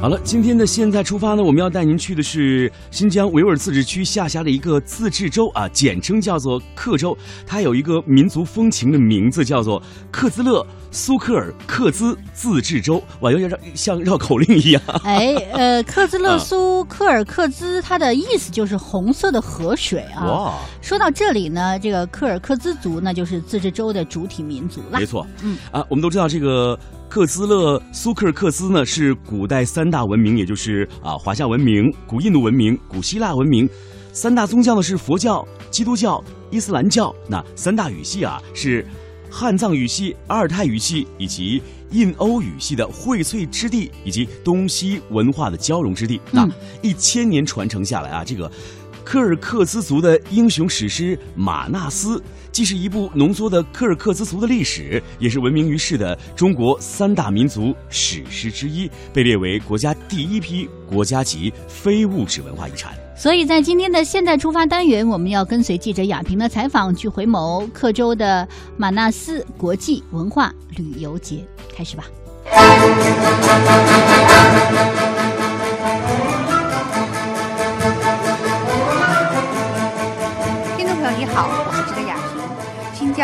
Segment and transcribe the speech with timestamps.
[0.00, 7.14] 好了，今天的现在出发呢，我们要带您去的是新疆维吾尔自治区下辖的一个自治州啊，简称叫做克州。
[7.46, 13.02] 它有一个民族风情的名字，叫做克孜勒苏克尔克孜自治州。
[13.20, 14.82] 哇，有点绕像绕口令一样。
[15.04, 20.24] 哎，呃，克孜勒苏克尔克孜，它的意思就是红色的河水啊。
[20.24, 24.98] 哇，说到这里呢，这个克尔克孜族那就是自治州的主体民族了。
[24.98, 26.78] 没错，嗯啊，我们都知道这个。
[27.10, 33.68] 克孜勒苏克尔克孜呢，是古代三大文明，也就是啊华夏文明、古印度文明、古希腊文明。
[34.12, 37.12] 三大宗教呢是佛教、基督教、伊斯兰教。
[37.28, 38.86] 那三大语系啊是
[39.28, 41.60] 汉藏语系、阿尔泰语系以及
[41.90, 46.20] 印欧语系的荟萃之地，以及东西文化的交融之地。
[46.30, 46.48] 那
[46.80, 48.48] 一千年传承下来啊，这个
[49.02, 52.18] 科尔克孜族的英雄史诗《马纳斯》。
[52.52, 62.92] 既是一部浓缩的柯尔克孜族的历史，也是闻名于世的中国三大民族史诗之一，被列为国家第一批国家级非物质文化遗产。
[63.16, 71.44] 所以在今天的现代出发单元，我们要跟随记者亚平的采访，去回眸克州的马纳斯国际文化旅游节。
[71.74, 72.04] 开始吧。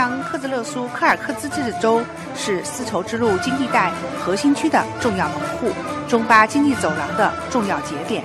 [0.07, 2.01] 新疆克孜勒苏柯尔克孜自治州
[2.37, 3.91] 是丝绸之路经济带
[4.21, 5.73] 核心区的重要门户，
[6.07, 8.23] 中巴经济走廊的重要节点，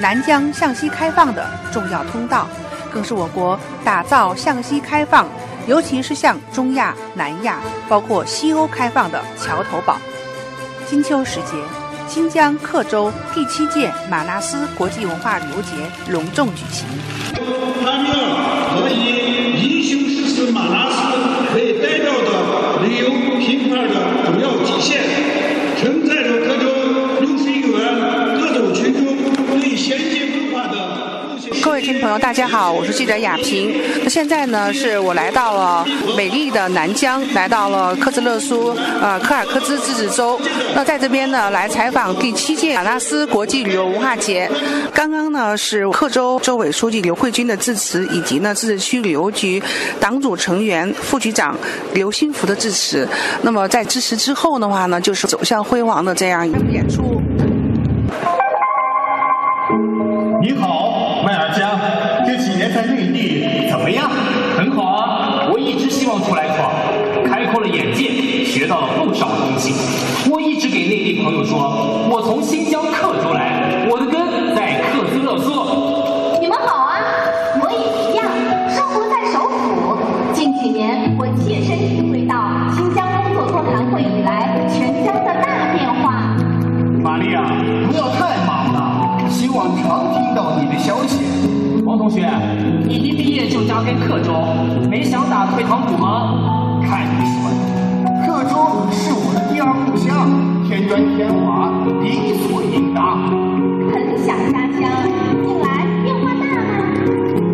[0.00, 2.48] 南疆向西开放的重要通道，
[2.90, 5.28] 更是我国打造向西开放，
[5.66, 7.58] 尤其是向中亚、南亚，
[7.90, 9.98] 包括西欧开放的桥头堡。
[10.86, 11.52] 金秋时节，
[12.08, 15.72] 新疆克州第七届马纳斯国际文化旅游节
[16.10, 16.86] 隆重举行。
[20.54, 20.87] 马拉
[32.28, 33.74] 大家好，我是记者亚平。
[34.02, 35.82] 那现在呢，是我来到了
[36.14, 40.38] 美丽的南疆，来到了克孜勒苏呃柯尔克孜自治州。
[40.74, 44.46] 那在这边呢，来采访第七届马纳斯国际旅游文化节。
[44.92, 49.62] 刚刚呢，是克州州委书记刘慧君的致辞，以及呢自治区旅游局
[49.98, 51.56] 党组成员副局长
[51.94, 53.08] 刘新福的致辞。
[53.40, 57.17] 那么在致辞之后的话呢，就是走向辉煌的这样一个演出。
[71.18, 76.38] 地朋友说，我从新疆克州来，我的根在克孜勒苏。
[76.40, 76.94] 你们好啊，
[77.58, 78.22] 我也一样，
[78.70, 79.98] 生活在首府。
[80.32, 82.38] 近几年，我切身体会到
[82.70, 86.38] 新疆工作座谈会以来全疆的大变化。
[87.02, 87.42] 玛丽啊，
[87.90, 91.82] 不要太忙了，希望常听到你的消息。
[91.84, 92.30] 王同学，
[92.86, 94.30] 你一毕业就扎根克州，
[94.88, 96.78] 没想打退堂鼓吗？
[96.86, 97.58] 看你说的，
[98.22, 100.37] 克州是我的第二故乡，
[100.88, 101.68] 天砖天华，
[102.00, 103.28] 理所应当。
[103.92, 104.88] 很想家乡，
[105.44, 106.80] 近来变化大吗？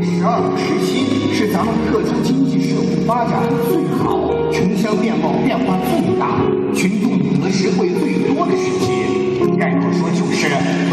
[0.00, 9.58] 十二个时期是咱们克州经济社会发展最好、城乡面貌变化最大、群众得实惠最多的时期。
[9.58, 10.46] 概括说就是：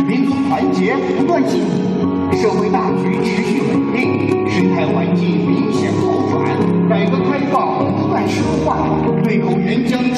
[0.08, 6.58] 民族团结不断进步，社会大局持续稳定，生态环境明显好转，
[6.90, 10.11] 改革开放不断深化，对口援疆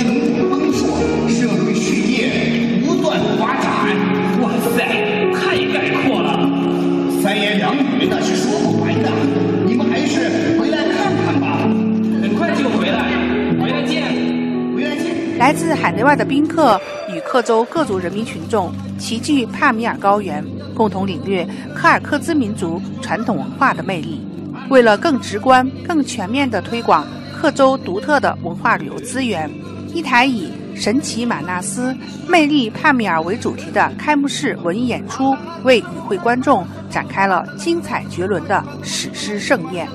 [15.43, 15.53] 来。
[15.53, 20.43] 自海内外的宾客与克州各族人民群众齐聚帕米尔高原，
[20.73, 21.45] 共同领略
[21.75, 24.25] 柯尔克孜民族传统文化的魅力。
[24.69, 27.05] 为了更直观、更全面地推广
[27.35, 29.51] 克州独特的文化旅游资源，
[29.93, 31.93] 一台以“神奇马纳斯，
[32.25, 39.87] 魅力帕米尔”为主题的开幕式文艺演出，为与会观众展开了精彩绝伦的史诗盛宴。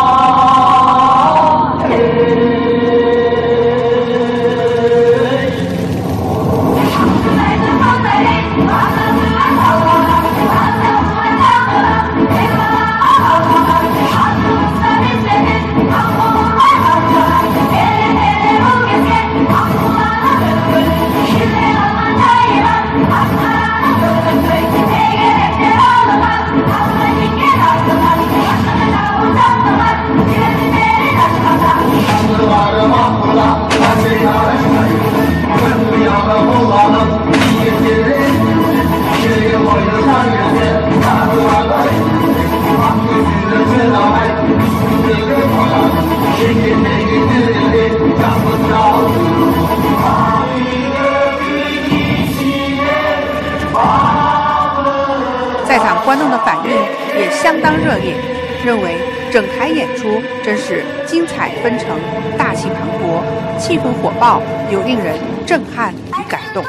[58.66, 58.98] 认为
[59.32, 62.00] 整台演出真是精彩纷呈、
[62.36, 63.22] 大气磅礴、
[63.60, 64.42] 气氛火爆，
[64.72, 65.14] 又令人
[65.46, 66.66] 震撼与感动。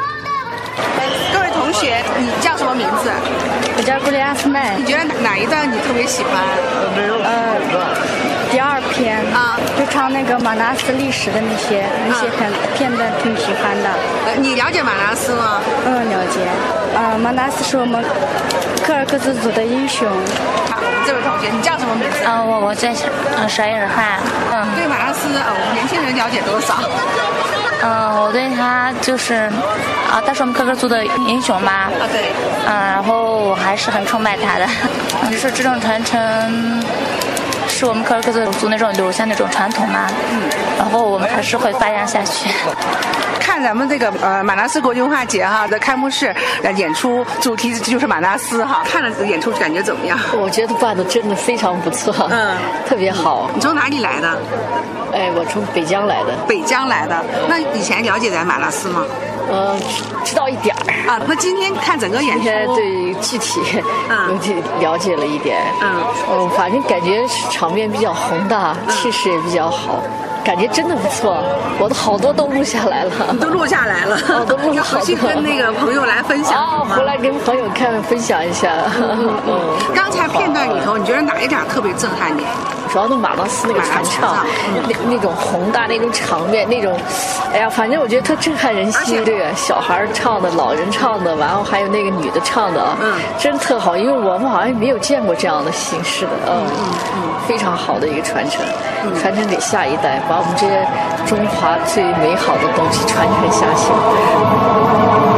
[1.33, 3.09] 各位同学，你叫什么名字？
[3.77, 4.75] 我叫布里亚斯奈。
[4.77, 6.43] 你觉得哪一段你特别喜欢？
[7.25, 7.57] 呃，
[8.51, 12.45] 第二篇啊，就唱那个马纳斯历史的那些那些很
[12.77, 13.89] 片段，挺喜欢的。
[14.27, 15.59] 呃，你了解马纳斯吗？
[15.85, 16.45] 嗯，了解。
[16.93, 18.03] 呃，马纳斯是我们
[18.87, 20.07] 科尔克孜族的英雄。
[20.71, 22.19] 好，我们这位同学，你叫什么名字？
[22.25, 22.95] 嗯，我我在
[23.35, 24.17] 嗯沙伊尔汗。
[24.49, 26.75] 嗯，对马拉斯，呃，我们年轻人了解多少？
[27.83, 29.51] 嗯，我对他就是
[30.09, 31.91] 啊，他是我们科克族的英雄嘛。
[31.99, 32.31] 啊，对。
[32.65, 34.65] 嗯，然后我还是很崇拜他的，
[35.29, 36.17] 你 是这种传承
[37.77, 40.07] 是我们科尔克族那种留下那种传统嘛。
[40.31, 40.41] 嗯。
[40.79, 42.49] 然后我们还是会发扬下去。
[43.39, 48.83] 看咱们这个呃马纳斯国际文化节哈的开幕式呃演出，主题就是马纳斯哈。
[48.85, 50.17] 看了演出感觉怎么样？
[50.33, 52.57] 我觉得办的真的非常不错，嗯，
[52.87, 53.49] 特别好。
[53.53, 54.37] 你从哪里来的？
[55.13, 56.33] 哎，我从北疆来的。
[56.47, 59.03] 北疆来的，那以前了解咱马纳斯吗？
[59.49, 59.75] 呃，
[60.23, 61.21] 知道一点儿啊。
[61.27, 63.61] 那今天看整个演出，对具体
[64.09, 65.57] 嗯有点了解了一点。
[65.81, 70.01] 嗯，嗯，反正感觉场面比较宏大，气势也比较好。
[70.43, 71.43] 感觉真的不错，
[71.77, 78.71] 我的好多都录下来了，你都录下来了， 哦，都录好回去跟那个朋友来分享啊，回来跟朋友看分享一下。
[78.97, 79.35] 嗯，
[79.93, 82.45] 刚才片段里头，你觉得哪一点特别震撼你？
[82.87, 84.37] 主要那马纳斯那个传唱，
[84.87, 86.97] 那那种宏大那种场面，那种，
[87.53, 89.23] 哎呀，反正我觉得特震撼人心。
[89.23, 96.85] 对，小孩唱的，老人唱的，然后还有那个女的唱的啊，嗯，真特好，因为我们好像没有见过这样的形式的，嗯嗯
[97.15, 98.65] 嗯，非常好的一个传承，
[99.19, 100.87] 传承给下一代，把我们这些
[101.25, 105.36] 中华最美好的东西传承下去。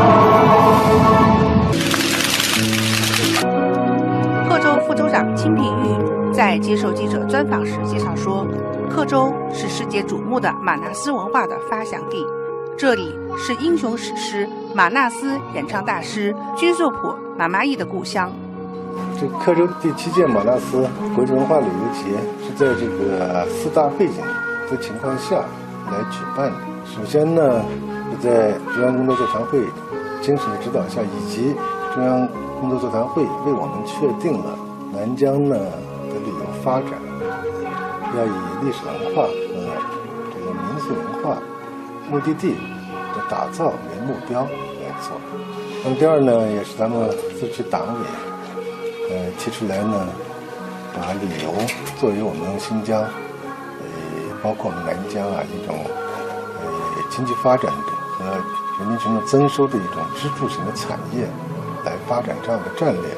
[6.39, 8.47] 在接受记者专访时介绍说，
[8.89, 12.25] 克州是世界瞩目的马纳斯文化的发祥地，
[12.77, 18.31] 这里是英雄史诗马纳斯演唱大师居素普马玛义的故乡。
[19.19, 22.17] 这克州第七届马纳斯国际文化旅游节
[22.47, 24.21] 是在这个四大背景
[24.71, 25.35] 的情况下
[25.91, 26.57] 来举办的。
[26.85, 27.61] 首先呢，
[28.11, 29.59] 是在中央工作座谈会
[30.21, 31.53] 精神的指导下，以及
[31.93, 32.25] 中央
[32.61, 34.57] 工作座谈会为我们确定了
[34.93, 35.57] 南疆呢
[36.63, 36.91] 发展
[38.15, 39.31] 要以历史文化和
[40.33, 41.37] 这个民俗文化
[42.09, 42.55] 目的地
[43.13, 45.19] 的打造为目标来做。
[45.83, 47.99] 那么第二呢，也是咱们自治区党委。
[49.11, 50.07] 呃，提出来呢，
[50.93, 51.51] 把旅游
[51.99, 53.09] 作为我们新疆，呃，
[54.43, 55.75] 包括我们南疆啊一种
[56.61, 56.63] 呃
[57.09, 57.71] 经济发展
[58.17, 58.25] 和
[58.77, 61.25] 人民群众增收的一种支柱型的产业
[61.83, 63.09] 来发展这样的战略，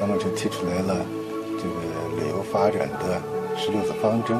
[0.00, 0.96] 那么就提出来了
[1.56, 1.74] 这个
[2.52, 3.20] 发展的
[3.56, 4.36] 十六字方针。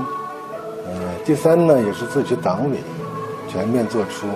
[0.85, 0.93] 呃，
[1.25, 2.77] 第三呢，也是自治区党委
[3.49, 4.27] 全面做出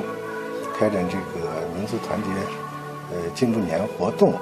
[0.78, 2.28] 开展这个民族团结
[3.12, 4.32] 呃进步年活动。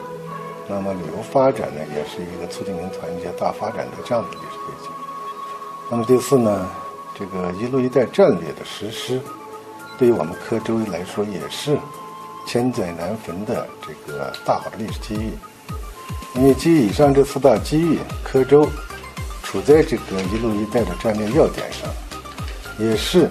[0.66, 4.90] 那么旅游发展呢，也是一个促进人团结大发展的这样的历史背景。
[5.90, 6.66] 那么第四呢，
[7.18, 9.20] 这个“一路一带”战略的实施，
[9.98, 11.76] 对于我们科州来说也是
[12.46, 15.32] 千载难逢的这个大好的历史机遇。
[16.34, 18.66] 因为基于以上这四大机遇，科州
[19.54, 21.88] 处在这个“一路一带”的战略要点上，
[22.76, 23.30] 也是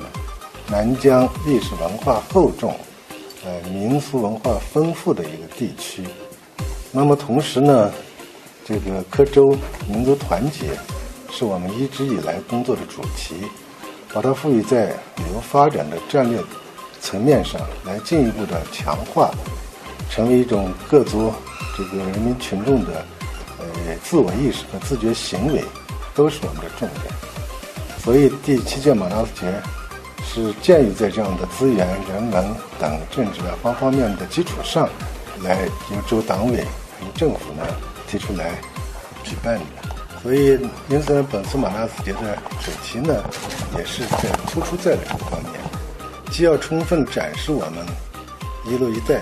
[0.70, 2.74] 南疆历史文化厚重、
[3.44, 6.02] 呃民俗文化丰富的一个地区。
[6.94, 7.92] 那么同时呢，
[8.64, 9.54] 这个科州
[9.86, 10.68] 民族团结
[11.30, 13.36] 是我们一直以来工作的主题，
[14.14, 16.42] 把它赋予在旅游发展的战略
[17.02, 19.30] 层面上来进一步的强化，
[20.10, 21.34] 成为一种各族
[21.78, 23.06] 这个人民群众的
[23.60, 23.66] 呃
[24.06, 25.62] 自我意识和自觉行为，
[26.16, 27.14] 都是我们的重点。
[28.04, 29.54] 所以第七届马拉斯节
[30.26, 34.90] 是建议在这样的资源、人文等政治啊方方面面的基础上，
[35.42, 36.66] 来由州党委。
[37.16, 37.66] 政府呢
[38.08, 38.52] 提出来
[39.26, 39.66] 举办的，
[40.22, 43.22] 所以因此呢本次马纳斯节的主题呢，
[43.78, 45.52] 也是在突出在两个方面，
[46.32, 47.86] 既要充分展示我们
[48.66, 49.20] 一路一带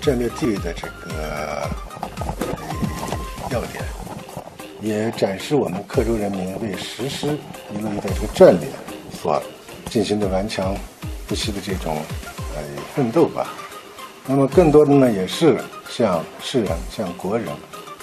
[0.00, 1.68] 战略地位的这个
[3.50, 3.84] 要点，
[4.84, 7.38] 也展示我们克州人民为实施
[7.72, 8.68] 一路一带这个战略
[9.18, 9.42] 所
[9.88, 10.76] 进行的顽强
[11.26, 11.96] 不息的这种
[12.54, 12.62] 呃
[12.94, 13.54] 奋斗吧。
[14.26, 17.48] 那么更多的呢，也是向世人、向国人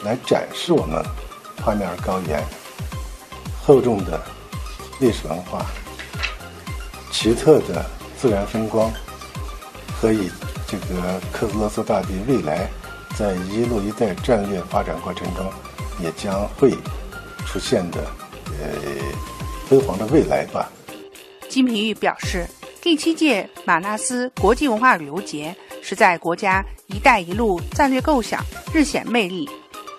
[0.03, 1.05] 来展示我们
[1.57, 2.43] 帕米尔高原
[3.61, 4.19] 厚重的
[4.99, 5.63] 历史文化、
[7.11, 7.85] 奇特的
[8.17, 8.91] 自然风光，
[10.01, 10.31] 和以
[10.67, 12.67] 这个克孜勒斯大地未来
[13.15, 15.45] 在一路一带战略发展过程中
[15.99, 16.71] 也将会
[17.45, 18.01] 出现的
[18.61, 18.67] 呃
[19.69, 20.71] 辉煌的未来吧。
[21.49, 22.47] 金平玉表示，
[22.81, 25.55] 第七届马纳斯国际文化旅游节。
[25.83, 29.49] 是在国家“一带一路”战略构想日显魅力、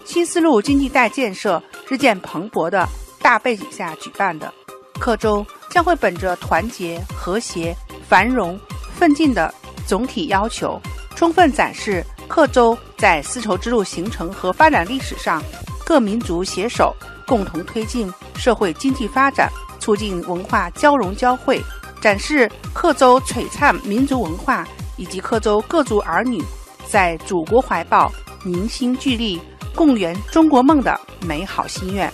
[0.05, 2.89] 新丝路经济带建设日渐蓬勃的
[3.21, 4.55] 大背景下举办的。
[5.01, 7.75] 克州将会本着团结、和谐、
[8.09, 8.57] 繁荣、
[8.95, 9.53] 奋进的
[9.85, 10.81] 总体要求，
[11.17, 15.43] 充分展示克州在丝绸之路形成和发展历史上
[15.85, 16.95] 各民族携手
[17.27, 21.63] 共同推进社会经济发展，促进文化交融交汇，
[22.01, 24.67] 展示克州璀璨民族文化。
[24.99, 26.41] 以及克州各族儿女
[26.87, 28.13] 在祖国怀抱
[28.45, 29.41] 凝心聚力，
[29.75, 32.13] 共圆中国梦的美好心愿。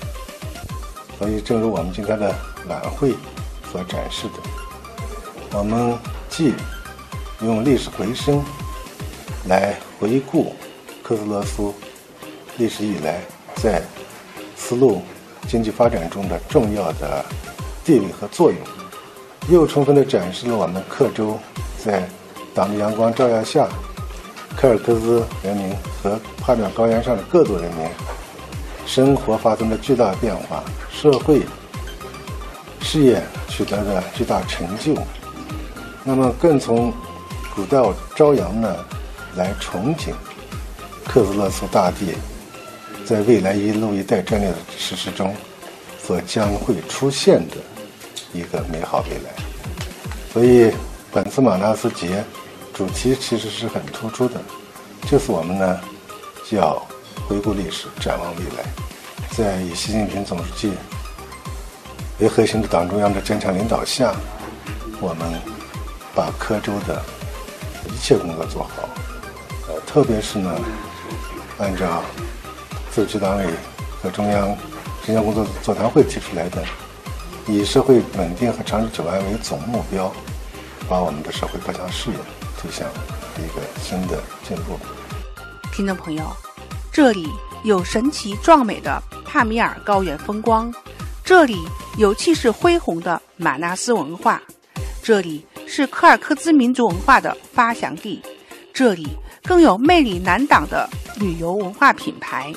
[1.19, 2.35] 所以，正如我们今天的
[2.69, 3.13] 晚会
[3.71, 5.99] 所展示的，我们
[6.31, 6.55] 既
[7.43, 8.43] 用历史回声
[9.47, 10.55] 来回顾
[11.03, 11.75] 科斯勒苏
[12.57, 13.21] 历史以来
[13.63, 13.83] 在
[14.57, 15.03] 丝路
[15.47, 17.25] 经济发展中的重要的
[17.85, 18.59] 地位和作用，
[19.49, 21.39] 又充分的展示了我们克州
[21.83, 22.09] 在
[22.55, 23.69] 党的阳光照耀下，
[24.57, 27.89] 柯尔克孜人民和帕米尔高原上的各族人民
[28.87, 31.43] 生活发生的巨大变化，社会
[32.81, 34.95] 事业取得的巨大成就。
[36.05, 36.93] 那么，更从
[37.55, 38.77] 古道朝阳呢，
[39.37, 40.13] 来憧憬
[41.07, 42.15] 克孜勒苏大地
[43.09, 45.35] 在未来一路一带战略的实施中
[46.05, 47.57] 所将会出现的
[48.35, 49.33] 一个美好未来。
[50.31, 50.71] 所以，
[51.11, 52.23] 本次马纳斯节。
[52.75, 54.41] 主题其实是很突出的，
[55.11, 55.81] 就是我们呢，
[56.51, 56.81] 要
[57.27, 58.65] 回顾历史，展望未来，
[59.37, 60.71] 在以习近平总书记
[62.21, 64.15] 为核心的党中央的坚强领导下，
[65.01, 65.27] 我们
[66.15, 67.03] 把科州的
[67.87, 68.89] 一切工作做好，
[69.67, 70.55] 呃，特别是呢，
[71.59, 72.05] 按照
[72.99, 73.47] 自治区党委
[74.03, 74.57] 和中央
[75.05, 76.65] 新疆工作座谈会提出来的，
[77.47, 80.13] 以社会稳定和长治久安为总目标，
[80.89, 82.17] 把我们的社会各项事业。
[82.61, 82.89] 推向
[83.37, 84.77] 一个新的进步。
[85.73, 86.25] 听众朋友，
[86.93, 87.29] 这里
[87.63, 90.75] 有神奇壮美的帕米尔高原风光，
[91.25, 91.57] 这里
[91.99, 94.43] 有气势恢宏的马纳斯文化，
[95.01, 98.21] 这里是柯尔克孜民族文化的发祥地，
[98.75, 99.07] 这里
[99.45, 102.53] 更有魅力难挡的旅游文化品牌。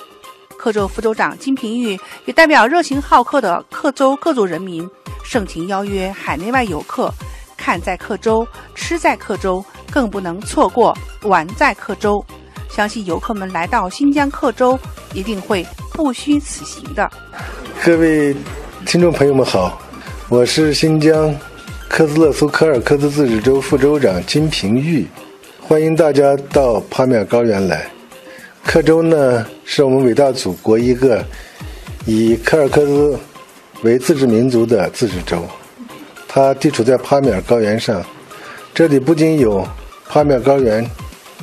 [0.61, 4.87] 克州副州长金平玉也代表热情好客的克州各族人民，
[5.23, 7.11] 盛情邀约海内外游客，
[7.57, 9.65] 看在克州，吃在克州。
[9.91, 12.23] 更不能错过玩在克州，
[12.69, 14.79] 相信游客们来到新疆克州
[15.13, 17.11] 一定会不虚此行的。
[17.83, 18.33] 各位
[18.85, 19.81] 听众朋友们好，
[20.29, 21.35] 我是新疆
[21.89, 25.05] 科兹勒苏柯尔克孜自治州副州长金平玉，
[25.59, 27.89] 欢迎大家到帕米尔高原来。
[28.63, 31.23] 克州呢是我们伟大祖国一个
[32.05, 33.17] 以柯尔克孜
[33.83, 35.43] 为自治民族的自治州，
[36.27, 38.03] 它地处在帕米尔高原上，
[38.73, 39.67] 这里不仅有
[40.07, 40.89] 帕米尔高原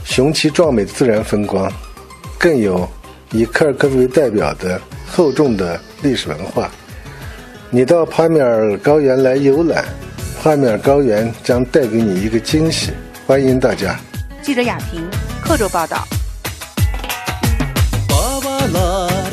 [0.04, 1.70] 雄奇壮美的自然风光，
[2.38, 2.88] 更有
[3.32, 6.70] 以柯尔克孜为代表的厚重的历史文化。
[7.70, 9.84] 你到帕米尔高原来游览，
[10.42, 12.92] 帕米尔高原将带给你一个惊喜。
[13.26, 13.98] 欢迎大家。
[14.40, 15.06] 记者亚平，
[15.42, 16.06] 克州报道。
[18.74, 19.27] yalan